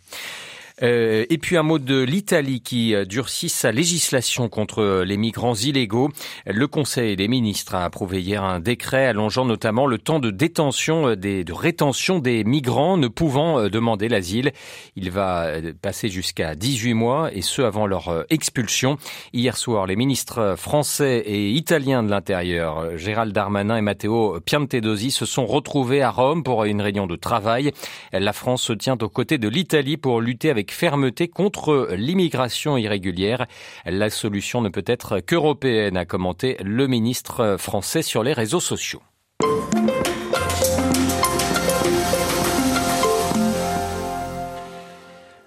Euh, 0.82 1.24
et 1.28 1.38
puis 1.38 1.56
un 1.56 1.62
mot 1.62 1.78
de 1.78 2.00
l'Italie 2.02 2.60
qui 2.60 2.94
durcit 3.06 3.48
sa 3.48 3.72
législation 3.72 4.48
contre 4.48 5.02
les 5.02 5.16
migrants 5.16 5.54
illégaux. 5.54 6.10
Le 6.46 6.66
Conseil 6.66 7.16
des 7.16 7.28
ministres 7.28 7.74
a 7.74 7.84
approuvé 7.84 8.22
hier 8.22 8.42
un 8.42 8.60
décret 8.60 9.06
allongeant 9.06 9.44
notamment 9.44 9.86
le 9.86 9.98
temps 9.98 10.20
de 10.20 10.30
détention, 10.30 11.14
des, 11.14 11.44
de 11.44 11.52
rétention 11.52 12.18
des 12.18 12.44
migrants 12.44 12.96
ne 12.96 13.08
pouvant 13.08 13.68
demander 13.68 14.08
l'asile. 14.08 14.52
Il 14.96 15.10
va 15.10 15.48
passer 15.82 16.08
jusqu'à 16.08 16.54
18 16.54 16.94
mois 16.94 17.30
et 17.32 17.42
ce 17.42 17.62
avant 17.62 17.86
leur 17.86 18.24
expulsion. 18.30 18.96
Hier 19.32 19.56
soir, 19.56 19.86
les 19.86 19.96
ministres 19.96 20.54
français 20.56 21.22
et 21.26 21.50
italiens 21.50 22.02
de 22.02 22.10
l'Intérieur, 22.10 22.96
Gérald 22.96 23.32
Darmanin 23.32 23.76
et 23.76 23.82
Matteo 23.82 24.40
Piantedosi, 24.40 25.10
se 25.10 25.26
sont 25.26 25.46
retrouvés 25.46 26.02
à 26.02 26.10
Rome 26.10 26.42
pour 26.42 26.64
une 26.64 26.80
réunion 26.80 27.06
de 27.06 27.16
travail. 27.16 27.72
La 28.12 28.32
France 28.32 28.62
se 28.62 28.72
tient 28.72 28.96
aux 29.00 29.08
côtés 29.08 29.38
de 29.38 29.48
l'Italie 29.48 29.96
pour 29.96 30.20
lutter 30.20 30.50
avec 30.50 30.69
fermeté 30.72 31.28
contre 31.28 31.88
l'immigration 31.92 32.76
irrégulière. 32.76 33.46
La 33.86 34.10
solution 34.10 34.60
ne 34.60 34.68
peut 34.68 34.84
être 34.86 35.20
qu'européenne, 35.20 35.96
a 35.96 36.04
commenté 36.04 36.56
le 36.62 36.86
ministre 36.86 37.56
français 37.58 38.02
sur 38.02 38.22
les 38.22 38.32
réseaux 38.32 38.60
sociaux. 38.60 39.02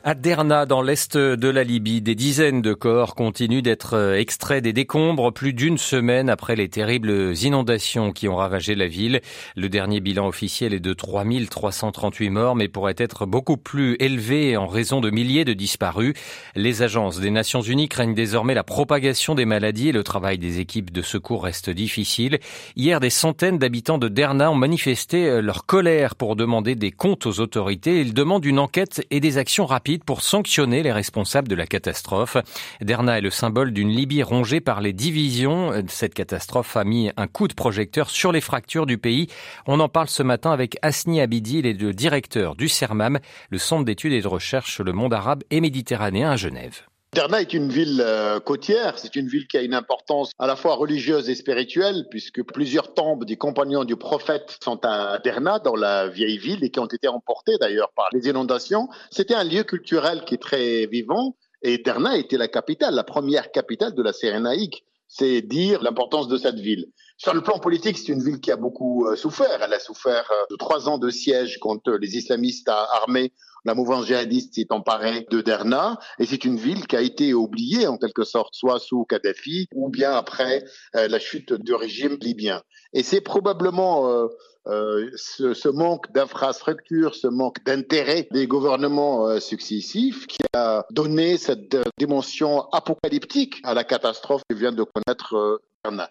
À 0.06 0.16
Derna, 0.16 0.66
dans 0.66 0.82
l'est 0.82 1.16
de 1.16 1.48
la 1.48 1.64
Libye, 1.64 2.02
des 2.02 2.14
dizaines 2.14 2.62
de 2.62 2.74
corps 2.74 3.16
continuent 3.16 3.62
d'être 3.62 3.94
euh, 3.94 4.20
extraits 4.20 4.62
des 4.62 4.74
décombres 4.74 5.32
plus 5.32 5.54
d'une 5.54 5.78
semaine 5.78 6.30
après 6.30 6.58
les 6.58 6.68
terribles 6.68 7.34
inondations 7.42 8.12
qui 8.12 8.28
ont 8.28 8.36
ravagé 8.36 8.76
la 8.76 8.88
ville. 8.88 9.22
Le 9.56 9.70
dernier 9.70 10.02
bilan 10.02 10.28
officiel 10.28 10.74
est 10.74 10.82
de 10.82 10.94
3338 10.94 12.30
morts, 12.32 12.56
mais 12.58 12.68
pourrait 12.68 12.96
être 12.98 13.26
beaucoup 13.26 13.56
plus 13.56 13.96
élevé 14.02 14.58
en 14.58 14.68
raison 14.68 15.00
de 15.00 15.10
milliers 15.10 15.46
de 15.46 15.54
disparus. 15.54 16.16
Les 16.54 16.82
agences 16.82 17.22
des 17.22 17.32
Nations 17.32 17.62
Unies 17.62 17.88
craignent 17.88 18.14
désormais 18.14 18.56
la 18.56 18.66
propagation 18.66 19.36
des 19.36 19.46
maladies 19.46 19.88
et 19.88 19.94
le 19.94 20.04
travail 20.04 20.38
des 20.38 20.60
équipes 20.60 20.92
de 20.92 21.02
secours 21.02 21.46
reste 21.46 21.70
difficile. 21.70 22.40
Hier, 22.76 23.00
des 23.00 23.10
centaines 23.10 23.58
d'habitants 23.58 24.00
de 24.00 24.10
Derna 24.10 24.52
ont 24.52 24.56
manifesté 24.56 25.30
euh, 25.30 25.42
leur 25.42 25.66
colère 25.66 26.18
pour 26.18 26.36
demander 26.36 26.76
des 26.76 26.92
comptes 26.92 27.26
aux 27.26 27.40
autorités. 27.40 28.02
Ils 28.02 28.14
demandent 28.14 28.44
une 28.44 28.60
enquête 28.60 29.08
et 29.10 29.22
des 29.22 29.38
actions 29.38 29.66
rapides 29.66 29.93
pour 30.02 30.22
sanctionner 30.22 30.82
les 30.82 30.92
responsables 30.92 31.48
de 31.48 31.56
la 31.56 31.68
catastrophe. 31.68 32.38
Derna 32.82 33.18
est 33.18 33.22
le 33.22 33.30
symbole 33.30 33.72
d'une 33.72 33.90
Libye 33.90 34.24
rongée 34.24 34.62
par 34.62 34.82
les 34.82 34.94
divisions. 34.94 35.72
Cette 35.88 36.14
catastrophe 36.14 36.78
a 36.78 36.84
mis 36.84 37.12
un 37.18 37.28
coup 37.28 37.48
de 37.48 37.54
projecteur 37.54 38.10
sur 38.10 38.32
les 38.32 38.42
fractures 38.42 38.86
du 38.86 38.98
pays. 38.98 39.28
On 39.68 39.80
en 39.80 39.90
parle 39.90 40.08
ce 40.08 40.24
matin 40.24 40.52
avec 40.52 40.78
Asni 40.82 41.22
Abidi, 41.22 41.62
le 41.62 41.94
directeur 41.94 42.56
du 42.56 42.70
CERMAM, 42.70 43.20
le 43.50 43.58
centre 43.58 43.86
d'études 43.86 44.14
et 44.14 44.22
de 44.22 44.28
recherche 44.28 44.80
le 44.80 44.94
monde 44.94 45.14
arabe 45.14 45.44
et 45.52 45.62
méditerranéen 45.62 46.32
à 46.32 46.36
Genève. 46.36 46.93
Derna 47.14 47.42
est 47.42 47.54
une 47.54 47.70
ville 47.70 48.02
euh, 48.04 48.40
côtière, 48.40 48.98
c'est 48.98 49.16
une 49.16 49.28
ville 49.28 49.46
qui 49.46 49.56
a 49.56 49.62
une 49.62 49.76
importance 49.76 50.32
à 50.40 50.48
la 50.48 50.56
fois 50.56 50.74
religieuse 50.74 51.30
et 51.30 51.36
spirituelle, 51.36 52.08
puisque 52.10 52.44
plusieurs 52.44 52.96
tombes 52.96 53.24
des 53.24 53.38
compagnons 53.38 53.84
du 53.84 53.96
prophète 53.96 54.58
sont 54.64 54.80
à 54.84 55.20
Derna, 55.20 55.60
dans 55.60 55.76
la 55.76 56.08
vieille 56.08 56.40
ville, 56.40 56.64
et 56.64 56.72
qui 56.72 56.80
ont 56.80 56.88
été 56.88 57.08
emportées 57.08 57.58
d'ailleurs 57.60 57.92
par 57.96 58.10
les 58.14 58.28
inondations. 58.28 58.90
C'était 59.12 59.36
un 59.36 59.44
lieu 59.44 59.62
culturel 59.62 60.24
qui 60.26 60.34
est 60.34 60.42
très 60.42 60.88
vivant, 60.88 61.36
et 61.62 61.78
Derna 61.78 62.18
était 62.18 62.38
la 62.38 62.48
capitale, 62.48 62.96
la 62.96 63.04
première 63.04 63.52
capitale 63.52 63.94
de 63.94 64.02
la 64.02 64.12
Cyrénaïque. 64.12 64.84
C'est 65.08 65.44
dire 65.44 65.84
l'importance 65.84 66.28
de 66.28 66.38
cette 66.38 66.58
ville. 66.58 66.88
Sur 67.18 67.36
le 67.36 67.42
plan 67.42 67.60
politique, 67.60 68.00
c'est 68.00 68.12
une 68.12 68.24
ville 68.24 68.40
qui 68.40 68.50
a 68.50 68.56
beaucoup 68.56 69.06
euh, 69.06 69.16
souffert. 69.16 69.62
Elle 69.62 69.74
a 69.74 69.80
souffert 69.80 70.28
euh, 70.32 70.46
de 70.50 70.56
trois 70.56 70.90
ans 70.90 70.98
de 70.98 71.12
siège 71.12 71.60
contre 71.60 71.92
les 71.92 72.18
islamistes 72.18 72.68
armés 72.68 73.32
la 73.66 73.76
mouvance 73.76 74.06
djihadiste 74.06 74.56
s'est 74.56 74.72
emparée 74.72 75.26
de 75.30 75.42
Derna 75.42 76.00
et 76.20 76.26
c'est 76.26 76.46
une 76.46 76.58
ville 76.58 76.88
qui 76.88 76.96
a 76.96 77.02
été 77.02 77.34
oubliée 77.34 77.88
en 77.88 77.98
quelque 77.98 78.24
sorte, 78.24 78.54
soit 78.56 78.80
sous 78.80 79.06
Kadhafi 79.06 79.68
ou 79.74 79.90
bien 79.90 80.12
après 80.12 80.64
euh, 80.96 81.08
la 81.08 81.20
chute 81.20 81.54
du 81.54 81.74
régime 81.74 82.18
libyen. 82.22 82.62
Et 82.94 83.04
c'est 83.04 83.22
probablement 83.22 84.10
euh, 84.10 84.28
euh, 84.68 85.10
ce, 85.16 85.54
ce, 85.54 85.68
manque 85.70 86.12
d'infrastructures, 86.14 87.16
ce 87.16 87.28
manque 87.28 87.64
d'intérêt 87.66 88.28
des 88.32 88.48
gouvernements 88.48 89.28
euh, 89.28 89.40
successifs 89.40 90.28
qui 90.28 90.40
a 90.54 90.86
donné 90.92 91.38
cette 91.38 91.78
dimension 91.98 92.70
apocalyptique 92.72 93.56
à 93.64 93.74
la 93.74 93.84
catastrophe 93.84 94.44
que 94.50 94.56
vient 94.56 94.72
de 94.72 94.84
connaître 94.84 95.62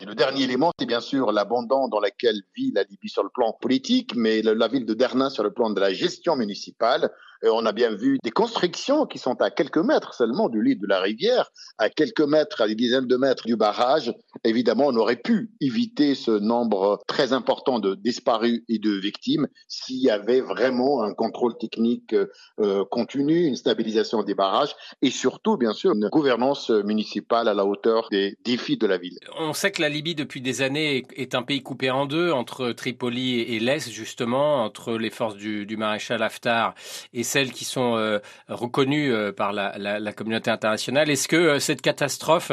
et 0.01 0.05
le 0.05 0.15
dernier 0.15 0.43
élément, 0.43 0.71
c'est 0.79 0.85
bien 0.85 1.01
sûr 1.01 1.33
l'abandon 1.33 1.89
dans 1.89 1.99
lequel 1.99 2.43
vit 2.55 2.73
la 2.75 2.83
Libye 2.83 3.09
sur 3.09 3.23
le 3.23 3.31
plan 3.31 3.55
politique, 3.59 4.15
mais 4.15 4.43
la 4.43 4.69
ville 4.69 4.85
de 4.85 4.93
Derna 4.93 5.31
sur 5.31 5.43
le 5.43 5.51
plan 5.51 5.71
de 5.71 5.81
la 5.81 5.95
gestion 5.95 6.37
municipale. 6.37 7.11
Et 7.43 7.49
on 7.49 7.65
a 7.65 7.73
bien 7.73 7.95
vu 7.95 8.19
des 8.23 8.31
constructions 8.31 9.07
qui 9.07 9.19
sont 9.19 9.41
à 9.41 9.51
quelques 9.51 9.79
mètres 9.79 10.15
seulement 10.15 10.49
du 10.49 10.63
lit 10.63 10.77
de 10.77 10.87
la 10.87 11.01
rivière, 11.01 11.51
à 11.79 11.89
quelques 11.89 12.21
mètres, 12.21 12.61
à 12.61 12.69
des 12.69 12.75
dizaines 12.75 13.07
de 13.07 13.17
mètres 13.17 13.47
du 13.47 13.57
barrage. 13.57 14.13
Évidemment, 14.45 14.87
on 14.89 14.97
aurait 14.97 15.17
pu 15.17 15.51
éviter 15.61 16.15
ce 16.15 16.33
nombre 16.33 17.01
très 17.07 17.33
important 17.33 17.79
de 17.79 17.95
disparus 17.95 18.63
et 18.69 18.79
de 18.79 18.91
victimes 18.91 19.49
s'il 19.69 20.03
y 20.03 20.11
avait 20.11 20.41
vraiment 20.41 21.03
un 21.03 21.15
contrôle 21.15 21.57
technique 21.59 22.15
euh, 22.61 22.85
continu, 22.91 23.47
une 23.47 23.57
stabilisation 23.57 24.23
des 24.23 24.35
barrages 24.35 24.75
et 25.01 25.11
surtout, 25.11 25.57
bien 25.57 25.73
sûr, 25.73 25.93
une 25.93 26.09
gouvernance 26.09 26.71
municipale 26.71 27.49
à 27.49 27.55
la 27.55 27.65
hauteur 27.65 28.09
des 28.11 28.37
défis 28.45 28.77
de 28.77 28.87
la 28.87 28.99
ville 28.99 29.19
sait 29.63 29.71
que 29.71 29.81
la 29.81 29.89
Libye, 29.89 30.17
depuis 30.17 30.41
des 30.41 30.61
années, 30.61 31.05
est 31.15 31.37
un 31.37 31.43
pays 31.45 31.63
coupé 31.63 31.89
en 31.89 32.07
deux, 32.07 32.33
entre 32.33 32.73
Tripoli 32.73 33.41
et 33.41 33.61
l'Est, 33.61 33.91
justement, 33.91 34.65
entre 34.65 34.95
les 34.99 35.11
forces 35.11 35.37
du, 35.37 35.77
maréchal 35.77 36.21
Haftar 36.21 36.75
et 37.13 37.23
celles 37.33 37.53
qui 37.53 37.65
sont 37.65 37.97
euh, 37.97 38.19
reconnues 38.49 39.13
euh, 39.13 39.33
par 39.33 39.53
la, 39.53 40.13
communauté 40.13 40.51
internationale. 40.51 41.09
Est-ce 41.11 41.29
que 41.29 41.37
euh, 41.37 41.59
cette 41.61 41.81
catastrophe 41.81 42.53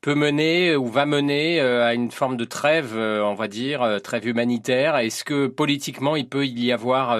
peut 0.00 0.14
mener 0.14 0.76
ou 0.76 0.86
va 0.86 1.06
mener 1.06 1.60
à 1.60 1.94
une 1.94 2.10
forme 2.10 2.36
de 2.36 2.44
trêve, 2.44 2.96
on 2.96 3.34
va 3.34 3.46
dire, 3.46 4.00
trêve 4.02 4.26
humanitaire? 4.26 4.96
Est-ce 4.96 5.22
que 5.22 5.46
politiquement, 5.46 6.16
il 6.16 6.28
peut 6.28 6.44
y 6.44 6.72
avoir 6.72 7.16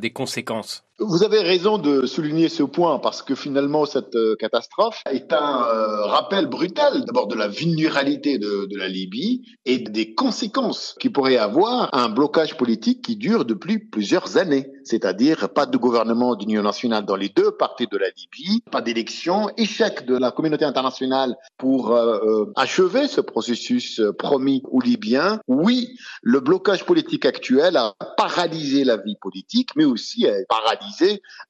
des 0.00 0.10
conséquences? 0.10 0.87
Vous 1.00 1.22
avez 1.22 1.40
raison 1.40 1.78
de 1.78 2.06
souligner 2.06 2.48
ce 2.48 2.64
point 2.64 2.98
parce 2.98 3.22
que 3.22 3.36
finalement 3.36 3.86
cette 3.86 4.16
euh, 4.16 4.34
catastrophe 4.36 5.02
est 5.10 5.32
un 5.32 5.64
euh, 5.64 6.04
rappel 6.06 6.46
brutal 6.46 7.04
d'abord 7.04 7.28
de 7.28 7.36
la 7.36 7.46
vulnérabilité 7.46 8.38
de, 8.38 8.66
la 8.76 8.88
Libye 8.88 9.42
et 9.64 9.78
des 9.78 10.14
conséquences 10.14 10.96
qui 11.00 11.08
pourrait 11.08 11.36
avoir 11.36 11.88
un 11.92 12.08
blocage 12.08 12.56
politique 12.56 13.02
qui 13.02 13.16
dure 13.16 13.44
depuis 13.44 13.78
plusieurs 13.78 14.38
années, 14.38 14.70
c'est-à-dire 14.84 15.48
pas 15.50 15.66
de 15.66 15.76
gouvernement 15.76 16.34
d'union 16.34 16.62
nationale 16.62 17.04
dans 17.04 17.16
les 17.16 17.28
deux 17.28 17.52
parties 17.52 17.86
de 17.90 17.96
la 17.96 18.08
Libye, 18.08 18.62
pas 18.70 18.80
d'élection, 18.80 19.50
échec 19.56 20.04
de 20.04 20.16
la 20.16 20.30
communauté 20.30 20.64
internationale 20.64 21.36
pour 21.58 21.92
euh, 21.92 22.52
achever 22.56 23.06
ce 23.08 23.20
processus 23.20 24.00
promis 24.18 24.62
aux 24.70 24.80
Libyens. 24.80 25.40
Oui, 25.48 25.96
le 26.22 26.40
blocage 26.40 26.84
politique 26.84 27.24
actuel 27.24 27.76
a 27.76 27.94
paralysé 28.16 28.84
la 28.84 28.96
vie 28.96 29.16
politique, 29.20 29.70
mais 29.76 29.84
aussi 29.84 30.26
a 30.26 30.34
paralysé 30.48 30.87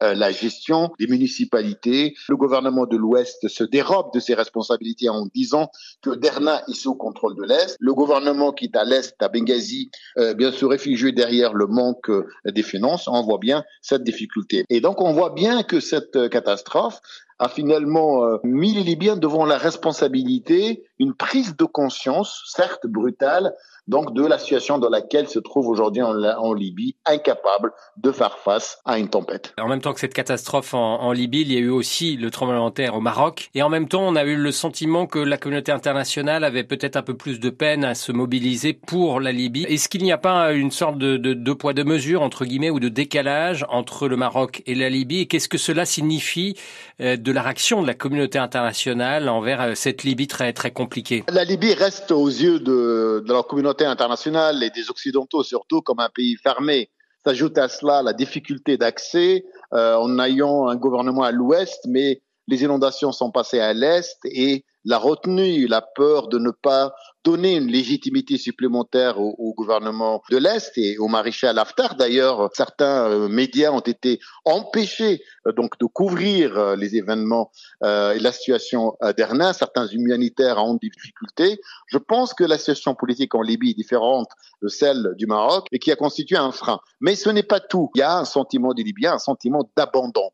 euh, 0.03 0.15
la 0.15 0.31
gestion 0.31 0.91
des 0.99 1.07
municipalités. 1.07 2.15
Le 2.29 2.37
gouvernement 2.37 2.87
de 2.87 2.97
l'Ouest 2.97 3.49
se 3.49 3.65
dérobe 3.65 4.13
de 4.15 4.21
ses 4.21 4.35
responsabilités 4.35 5.09
en 5.09 5.27
disant 5.35 5.71
que 6.03 6.11
Derna 6.11 6.63
est 6.69 6.75
sous 6.75 6.95
contrôle 6.95 7.37
de 7.37 7.45
l'Est. 7.45 7.77
Le 7.81 7.95
gouvernement 7.95 8.53
qui 8.53 8.67
est 8.67 8.77
à 8.77 8.85
l'Est, 8.85 9.15
à 9.23 9.29
Benghazi, 9.29 9.91
euh, 10.19 10.53
se 10.53 10.65
réfugier 10.65 11.13
derrière 11.13 11.55
le 11.55 11.67
manque 11.67 12.11
euh, 12.11 12.27
des 12.47 12.63
finances. 12.63 13.09
On 13.09 13.23
voit 13.23 13.39
bien 13.39 13.65
cette 13.83 14.05
difficulté. 14.05 14.65
Et 14.69 14.81
donc 14.81 15.01
on 15.01 15.13
voit 15.13 15.31
bien 15.31 15.63
que 15.63 15.81
cette 15.81 16.29
catastrophe 16.31 17.01
a 17.41 17.49
finalement 17.49 18.41
mis 18.43 18.75
les 18.75 18.83
Libyens 18.83 19.17
devant 19.17 19.45
la 19.45 19.59
responsabilité, 19.59 20.83
une 20.99 21.15
prise 21.15 21.57
de 21.57 21.65
conscience, 21.65 22.43
certes 22.47 22.89
brutale, 22.89 23.55
donc 23.89 24.15
de 24.15 24.25
la 24.25 24.39
situation 24.39 24.79
dans 24.79 24.91
laquelle 24.91 25.29
se 25.29 25.39
trouve 25.39 25.69
aujourd'hui 25.69 26.03
en, 26.03 26.53
Libye, 26.53 26.95
incapable 27.07 27.73
de 27.97 28.13
faire 28.13 28.39
face 28.39 28.79
à 28.85 28.99
une 28.99 29.09
tempête. 29.09 29.55
En 29.59 29.69
même 29.69 29.81
temps 29.81 29.93
que 29.93 30.01
cette 30.01 30.15
catastrophe 30.15 30.75
en, 30.75 31.13
Libye, 31.13 31.41
il 31.41 31.53
y 31.53 31.57
a 31.57 31.61
eu 31.61 31.71
aussi 31.71 32.17
le 32.17 32.31
tremblement 32.31 32.69
de 32.69 32.75
terre 32.75 32.95
au 32.95 33.01
Maroc. 33.01 33.51
Et 33.55 33.63
en 33.63 33.69
même 33.69 33.89
temps, 33.89 34.03
on 34.03 34.15
a 34.15 34.25
eu 34.25 34.37
le 34.37 34.53
sentiment 34.53 35.07
que 35.07 35.19
la 35.19 35.39
communauté 35.39 35.73
internationale 35.73 36.45
avait 36.45 36.65
peut-être 36.65 36.97
un 36.97 37.03
peu 37.03 37.15
plus 37.15 37.41
de 37.41 37.51
peine 37.51 37.85
à 37.85 37.95
se 37.95 38.13
mobiliser 38.13 38.73
pour 38.75 39.21
la 39.21 39.33
Libye. 39.33 39.65
Est-ce 39.65 39.89
qu'il 39.89 40.03
n'y 40.03 40.13
a 40.13 40.19
pas 40.19 40.53
une 40.53 40.71
sorte 40.71 40.99
de 40.99 41.17
deux 41.17 41.55
poids, 41.55 41.73
deux 41.73 41.85
mesures, 41.85 42.23
entre 42.23 42.45
guillemets, 42.45 42.71
ou 42.71 42.81
de 42.81 42.89
décalage 42.89 43.65
entre 43.71 44.09
le 44.09 44.17
Maroc 44.17 44.63
et 44.67 44.75
la 44.75 44.91
Libye? 44.91 45.21
Et 45.21 45.27
qu'est-ce 45.27 45.49
que 45.49 45.59
cela 45.59 45.87
signifie 45.87 46.55
euh, 47.01 47.17
de 47.17 47.33
la 47.33 47.43
réaction 47.43 47.83
de 47.83 47.87
la 47.87 47.95
communauté 47.95 48.39
internationale 48.39 49.29
envers 49.29 49.61
euh, 49.61 49.73
cette 49.75 50.03
Libye 50.03 50.27
très, 50.27 50.53
très 50.53 50.71
compliquée? 50.71 51.25
La 51.29 51.45
Libye 51.45 51.75
reste 51.75 52.11
aux 52.11 52.29
yeux 52.29 52.61
de, 52.61 53.25
de 53.27 53.33
la 53.33 53.43
communauté 53.43 53.78
internationale 53.85 54.63
et 54.63 54.71
des 54.71 54.91
Occidentaux 54.91 55.43
surtout 55.43 55.81
comme 55.83 56.01
un 56.01 56.09
pays 56.09 56.37
fermé. 56.37 56.91
S'ajoute 57.25 57.59
à 57.59 57.69
cela 57.69 58.03
la 58.03 58.13
difficulté 58.13 58.77
d'accès 58.77 59.45
euh, 59.73 59.97
en 59.97 60.19
ayant 60.19 60.69
un 60.69 60.77
gouvernement 60.77 61.23
à 61.23 61.33
l'ouest, 61.33 61.81
mais 61.87 62.23
les 62.47 62.63
inondations 62.63 63.13
sont 63.13 63.31
passées 63.31 63.61
à 63.61 63.75
l'est 63.75 64.19
et 64.25 64.65
la 64.89 64.97
retenue, 64.97 65.67
la 65.67 65.83
peur 65.83 66.29
de 66.29 66.39
ne 66.39 66.51
pas 66.51 66.95
donner 67.23 67.57
une 67.57 67.67
légitimité 67.67 68.39
supplémentaire 68.39 69.21
au, 69.21 69.53
gouvernement 69.53 70.23
de 70.31 70.39
l'Est 70.39 70.73
et 70.79 70.97
au 70.97 71.09
maréchal 71.09 71.59
Haftar. 71.59 71.95
D'ailleurs, 71.97 72.49
certains 72.55 73.11
euh, 73.11 73.29
médias 73.29 73.71
ont 73.71 73.81
été 73.81 74.19
empêchés 74.47 75.23
euh, 75.47 75.53
donc 75.53 75.79
de 75.79 75.85
couvrir 75.85 76.57
euh, 76.57 76.75
les 76.75 76.97
événements 76.97 77.51
et 77.85 78.19
la 78.19 78.33
situation 78.33 78.97
d'Erna. 79.17 79.53
Certains 79.53 79.87
humanitaires 79.89 80.57
ont 80.65 80.75
des 80.75 80.89
difficultés. 80.89 81.61
Je 81.89 81.99
pense 81.99 82.33
que 82.33 82.45
la 82.45 82.57
situation 82.57 82.95
politique 82.95 83.35
en 83.35 83.43
Libye 83.43 83.71
est 83.71 83.75
différente 83.75 84.31
de 84.63 84.69
celle 84.69 85.15
du 85.17 85.27
Maroc 85.27 85.67
et 85.71 85.79
qui 85.79 85.93
a 85.93 85.97
constitué 85.97 86.37
un 86.37 86.51
frein. 86.51 86.81
Mais 87.01 87.15
ce 87.15 87.29
n'est 87.29 87.43
pas 87.43 87.61
tout. 87.61 87.91
Il 87.95 87.99
y 87.99 88.03
a 88.03 88.17
un 88.17 88.25
sentiment 88.25 88.73
des 88.73 88.85
Libyens, 88.85 89.15
un 89.15 89.19
sentiment 89.19 89.71
d'abandon. 89.77 90.31